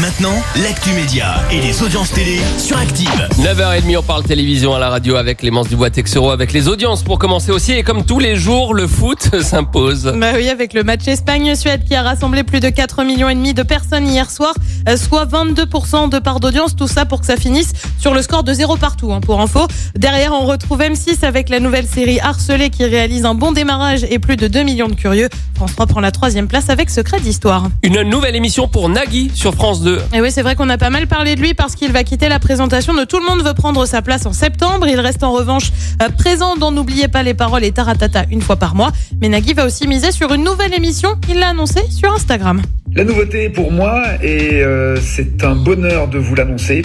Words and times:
Maintenant, 0.00 0.34
l'actu 0.62 0.90
média 0.90 1.42
et 1.50 1.60
les 1.60 1.82
audiences 1.82 2.12
télé 2.12 2.38
sur 2.56 2.78
Active. 2.78 3.28
9h30, 3.40 3.96
on 3.96 4.02
parle 4.02 4.22
télévision 4.22 4.72
à 4.72 4.78
la 4.78 4.90
radio 4.90 5.16
avec 5.16 5.38
Clémence 5.38 5.68
Dubois-Texero, 5.68 6.30
avec 6.30 6.52
les 6.52 6.68
audiences 6.68 7.02
pour 7.02 7.18
commencer 7.18 7.50
aussi. 7.50 7.72
Et 7.72 7.82
comme 7.82 8.04
tous 8.04 8.20
les 8.20 8.36
jours, 8.36 8.74
le 8.74 8.86
foot 8.86 9.40
s'impose. 9.42 10.12
Bah 10.14 10.34
oui, 10.36 10.50
avec 10.50 10.72
le 10.72 10.84
match 10.84 11.08
Espagne-Suède 11.08 11.82
qui 11.84 11.96
a 11.96 12.02
rassemblé 12.02 12.44
plus 12.44 12.60
de 12.60 12.68
4 12.68 13.02
millions 13.02 13.28
et 13.28 13.34
demi 13.34 13.54
de 13.54 13.64
personnes 13.64 14.06
hier 14.06 14.30
soir, 14.30 14.54
euh, 14.88 14.96
soit 14.96 15.26
22% 15.26 16.10
de 16.10 16.18
part 16.20 16.38
d'audience, 16.38 16.76
tout 16.76 16.86
ça 16.86 17.04
pour 17.04 17.18
que 17.18 17.26
ça 17.26 17.36
finisse 17.36 17.72
sur 17.98 18.14
le 18.14 18.22
score 18.22 18.44
de 18.44 18.52
zéro 18.52 18.76
partout, 18.76 19.12
hein, 19.12 19.20
pour 19.20 19.40
info. 19.40 19.66
Derrière, 19.96 20.32
on 20.32 20.46
retrouve 20.46 20.78
M6 20.80 21.24
avec 21.24 21.48
la 21.48 21.58
nouvelle 21.58 21.86
série 21.88 22.20
Harcelé 22.20 22.70
qui 22.70 22.84
réalise 22.84 23.24
un 23.24 23.34
bon 23.34 23.50
démarrage 23.50 24.04
et 24.08 24.20
plus 24.20 24.36
de 24.36 24.46
2 24.46 24.62
millions 24.62 24.88
de 24.88 24.94
curieux. 24.94 25.28
France 25.56 25.72
3 25.72 25.86
prend 25.86 26.00
la 26.00 26.12
troisième 26.12 26.46
place 26.46 26.70
avec 26.70 26.88
Secret 26.88 27.18
d'Histoire. 27.18 27.68
Une 27.82 28.02
nouvelle 28.02 28.36
émission 28.36 28.68
pour 28.68 28.88
Nagui 28.88 29.32
sur 29.34 29.54
France 29.54 29.82
2. 29.82 29.87
Et 30.12 30.20
oui, 30.20 30.30
c'est 30.30 30.42
vrai 30.42 30.54
qu'on 30.54 30.68
a 30.68 30.78
pas 30.78 30.90
mal 30.90 31.06
parlé 31.06 31.34
de 31.34 31.40
lui 31.40 31.54
parce 31.54 31.74
qu'il 31.74 31.92
va 31.92 32.04
quitter 32.04 32.28
la 32.28 32.38
présentation 32.38 32.94
de 32.94 33.04
Tout 33.04 33.18
le 33.18 33.26
monde 33.26 33.42
veut 33.42 33.54
prendre 33.54 33.84
sa 33.86 34.02
place 34.02 34.26
en 34.26 34.32
septembre. 34.32 34.86
Il 34.88 35.00
reste 35.00 35.22
en 35.22 35.32
revanche 35.32 35.70
euh, 36.02 36.08
présent 36.10 36.56
dans 36.56 36.72
N'oubliez 36.72 37.08
pas 37.08 37.22
les 37.22 37.34
paroles 37.34 37.64
et 37.64 37.72
Taratata 37.72 38.24
une 38.30 38.42
fois 38.42 38.56
par 38.56 38.74
mois. 38.74 38.92
Mais 39.20 39.28
Nagui 39.28 39.54
va 39.54 39.66
aussi 39.66 39.88
miser 39.88 40.12
sur 40.12 40.32
une 40.32 40.44
nouvelle 40.44 40.74
émission. 40.74 41.10
Il 41.28 41.38
l'a 41.38 41.48
annoncé 41.48 41.80
sur 41.90 42.12
Instagram. 42.12 42.62
La 42.94 43.04
nouveauté 43.04 43.50
pour 43.50 43.70
moi, 43.70 44.02
et 44.22 44.62
euh, 44.62 44.96
c'est 45.00 45.44
un 45.44 45.54
bonheur 45.54 46.08
de 46.08 46.18
vous 46.18 46.34
l'annoncer, 46.34 46.82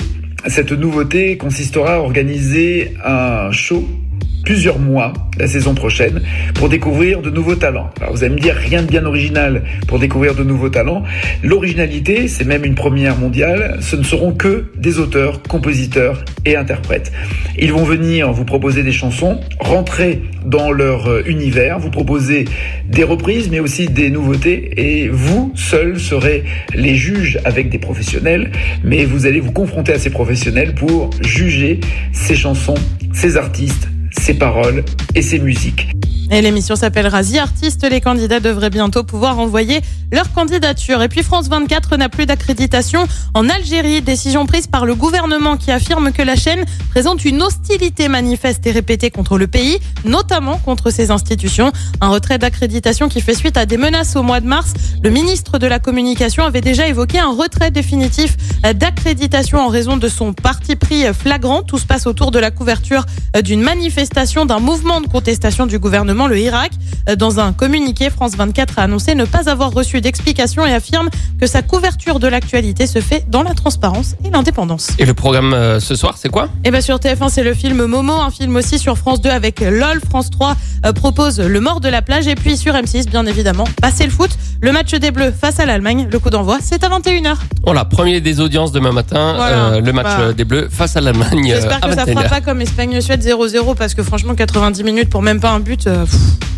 cette 0.48 0.72
nouveauté 0.72 1.38
consistera 1.38 1.96
à 1.96 2.00
organiser 2.00 2.94
un 3.04 3.52
show 3.52 3.88
plusieurs 4.44 4.80
mois 4.80 5.14
la 5.40 5.48
saison 5.48 5.74
prochaine 5.74 6.22
pour 6.54 6.70
découvrir 6.70 7.22
de 7.22 7.30
nouveaux 7.30 7.56
talents. 7.56 7.90
Alors 8.00 8.14
vous 8.14 8.24
allez 8.24 8.36
me 8.36 8.40
dire 8.40 8.56
rien 8.56 8.82
de 8.82 8.88
bien 8.88 9.06
original 9.06 9.64
pour 9.88 10.00
découvrir 10.00 10.36
de 10.36 10.44
nouveaux 10.44 10.70
talents. 10.70 11.04
L'originalité, 11.44 12.28
c'est 12.28 12.46
même 12.46 12.66
une 12.66 12.76
première 12.76 13.18
mondiale, 13.18 13.78
ce 13.82 13.96
ne 13.96 14.04
seront 14.04 14.34
que 14.34 14.66
des 14.78 15.00
auteurs, 15.00 15.42
compositeurs 15.44 16.24
et 16.46 16.56
interprètes. 16.56 17.12
Ils 17.58 17.72
vont 17.72 17.84
venir 17.84 18.32
vous 18.32 18.46
proposer 18.46 18.84
des 18.84 18.92
chansons, 18.92 19.40
rentrer 19.60 20.22
dans 20.46 20.72
leur 20.72 21.08
euh, 21.08 21.24
univers, 21.26 21.80
vous 21.80 21.90
proposer 21.90 22.46
des 22.88 23.04
reprises 23.04 23.50
mais 23.50 23.60
aussi 23.60 23.88
des 23.88 24.10
nouveautés 24.10 24.74
et 24.78 25.08
vous 25.08 25.52
seuls 25.56 26.00
serez 26.00 26.44
les 26.76 26.96
juges 26.96 27.40
avec 27.46 27.70
des 27.70 27.80
professionnels 27.80 28.52
mais 28.84 29.06
vous 29.06 29.26
allez 29.26 29.40
vous 29.40 29.52
confronter 29.52 29.94
à 29.94 30.00
ces 30.00 30.10
professionnels 30.10 30.76
pour 30.76 31.10
juger 31.22 31.80
ces 32.12 32.36
chansons, 32.36 32.76
ces 33.14 33.38
artistes, 33.38 33.88
ses 34.24 34.36
paroles 34.36 34.86
et 35.16 35.22
ses 35.22 35.38
musiques. 35.38 35.90
Et 36.34 36.42
l'émission 36.42 36.76
s'appellera 36.76 37.24
The 37.24 37.36
Artist. 37.36 37.88
Les 37.88 38.02
candidats 38.02 38.40
devraient 38.40 38.72
bientôt 38.72 39.04
pouvoir 39.04 39.38
envoyer 39.38 39.82
leur 40.12 40.34
candidature. 40.34 41.04
Et 41.04 41.08
puis 41.08 41.22
France 41.22 41.48
24 41.48 41.96
n'a 41.96 42.10
plus 42.10 42.26
d'accréditation 42.26 43.06
en 43.36 43.50
Algérie. 43.50 44.02
Décision 44.02 44.48
prise 44.48 44.66
par 44.66 44.88
le 44.88 44.96
gouvernement 44.96 45.58
qui 45.58 45.70
affirme 45.70 46.12
que 46.12 46.24
la 46.24 46.36
chaîne 46.36 46.66
présente 46.90 47.24
une 47.24 47.44
hostilité 47.44 48.08
manifeste 48.08 48.66
et 48.66 48.72
répétée 48.72 49.12
contre 49.12 49.38
le 49.38 49.46
pays, 49.46 49.78
notamment 50.06 50.58
contre 50.58 50.90
ses 50.90 51.12
institutions. 51.12 51.72
Un 52.02 52.10
retrait 52.10 52.40
d'accréditation 52.40 53.10
qui 53.10 53.22
fait 53.22 53.36
suite 53.36 53.56
à 53.56 53.68
des 53.68 53.78
menaces 53.78 54.16
au 54.16 54.24
mois 54.24 54.40
de 54.40 54.48
mars. 54.48 54.74
Le 55.04 55.12
ministre 55.12 55.60
de 55.60 55.68
la 55.68 55.78
Communication 55.78 56.44
avait 56.46 56.62
déjà 56.62 56.88
évoqué 56.88 57.20
un 57.20 57.32
retrait 57.32 57.70
définitif 57.70 58.38
d'accréditation 58.74 59.60
en 59.60 59.68
raison 59.68 59.98
de 59.98 60.08
son 60.08 60.34
parti 60.34 60.76
pris 60.76 61.04
flagrant. 61.14 61.62
Tout 61.62 61.78
se 61.78 61.86
passe 61.86 62.08
autour 62.08 62.32
de 62.32 62.40
la 62.40 62.50
couverture 62.50 63.06
d'une 63.44 63.62
manifestation 63.62 64.48
d'un 64.48 64.60
mouvement 64.60 65.00
de 65.00 65.08
contestation 65.08 65.68
du 65.68 65.78
gouvernement, 65.78 66.23
le 66.28 66.40
Irak. 66.40 66.72
Dans 67.18 67.40
un 67.40 67.52
communiqué, 67.52 68.10
France 68.10 68.36
24 68.36 68.80
a 68.80 68.84
annoncé 68.84 69.14
ne 69.14 69.26
pas 69.26 69.50
avoir 69.50 69.72
reçu 69.72 70.00
d'explication 70.00 70.66
et 70.66 70.74
affirme 70.74 71.10
que 71.40 71.48
sa 71.48 71.62
couverture 71.62 72.20
de 72.20 72.28
l'actualité 72.28 72.88
se 72.88 73.00
fait 73.00 73.26
dans 73.30 73.44
la 73.44 73.54
transparence 73.54 74.16
et 74.24 74.30
l'indépendance. 74.30 74.90
Et 75.00 75.06
le 75.06 75.14
programme 75.14 75.54
euh, 75.54 75.80
ce 75.80 75.96
soir, 75.96 76.16
c'est 76.18 76.30
quoi? 76.30 76.50
Et 76.64 76.72
bien 76.72 76.82
sur 76.82 76.98
TF1, 76.98 77.30
c'est 77.30 77.44
le 77.44 77.54
film 77.54 77.86
Momo, 77.86 78.14
un 78.14 78.32
film 78.32 78.56
aussi 78.56 78.80
sur 78.80 78.98
France 78.98 79.22
2 79.22 79.30
avec 79.30 79.60
LOL. 79.60 80.00
France 80.08 80.30
3 80.30 80.56
euh, 80.86 80.94
propose 80.94 81.40
Le 81.40 81.60
mort 81.60 81.82
de 81.82 81.90
la 81.90 82.02
plage 82.02 82.28
et 82.28 82.36
puis 82.36 82.58
sur 82.58 82.74
M6, 82.74 83.10
bien 83.10 83.26
évidemment, 83.26 83.66
passer 83.82 84.06
le 84.06 84.12
foot. 84.12 84.32
Le 84.64 84.72
match 84.72 84.92
des 84.94 85.12
Bleus 85.12 85.34
face 85.40 85.60
à 85.60 85.66
l'Allemagne, 85.66 86.08
le 86.10 86.20
coup 86.20 86.30
d'envoi, 86.30 86.60
c'est 86.64 86.86
à 86.86 86.88
21h. 86.90 87.36
Voilà, 87.66 87.84
premier 87.84 88.22
des 88.22 88.40
audiences 88.40 88.72
demain 88.72 88.94
matin, 88.94 89.34
Voilà. 89.36 89.66
euh, 89.74 89.82
le 89.82 89.92
match 89.92 90.06
Bah. 90.06 90.32
des 90.32 90.46
Bleus 90.46 90.70
face 90.72 90.96
à 90.96 91.02
l'Allemagne. 91.02 91.52
euh, 91.52 91.56
J'espère 91.56 91.82
que 91.82 91.94
ça 91.94 92.06
21h. 92.06 92.14
fera 92.14 92.24
pas 92.30 92.40
comme 92.40 92.62
Espagne-Suède 92.62 93.22
0-0 93.22 93.76
parce 93.76 93.94
que 93.94 94.04
franchement 94.04 94.36
90 94.36 94.84
minutes 94.86 95.10
pour 95.10 95.22
même 95.22 95.42
pas 95.42 95.50
un 95.50 95.60
but. 95.60 95.86
euh. 95.88 96.06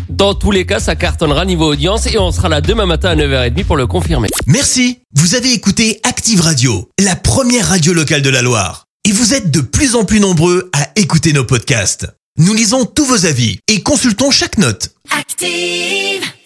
Dans 0.08 0.34
tous 0.34 0.52
les 0.52 0.64
cas, 0.66 0.78
ça 0.78 0.94
cartonnera 0.94 1.44
niveau 1.44 1.66
audience 1.72 2.06
et 2.06 2.16
on 2.16 2.30
sera 2.30 2.48
là 2.48 2.60
demain 2.60 2.86
matin 2.86 3.08
à 3.10 3.16
9h30 3.16 3.64
pour 3.64 3.76
le 3.76 3.88
confirmer. 3.88 4.28
Merci. 4.46 5.00
Vous 5.16 5.34
avez 5.34 5.52
écouté 5.52 5.98
Active 6.04 6.40
Radio, 6.40 6.88
la 7.02 7.16
première 7.16 7.66
radio 7.70 7.92
locale 7.92 8.22
de 8.22 8.30
la 8.30 8.40
Loire. 8.40 8.84
Et 9.04 9.10
vous 9.10 9.34
êtes 9.34 9.50
de 9.50 9.60
plus 9.60 9.96
en 9.96 10.04
plus 10.04 10.20
nombreux 10.20 10.70
à 10.72 10.86
écouter 10.94 11.32
nos 11.32 11.44
podcasts. 11.44 12.06
Nous 12.38 12.54
lisons 12.54 12.84
tous 12.84 13.04
vos 13.04 13.26
avis 13.26 13.58
et 13.66 13.82
consultons 13.82 14.30
chaque 14.30 14.58
note. 14.58 14.90
Active. 15.18 16.15